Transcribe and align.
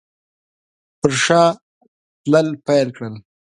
پر 0.99 1.11
شا 1.23 1.43
تلل 2.21 2.47
پیل 2.65 2.87
کړل. 2.95 3.15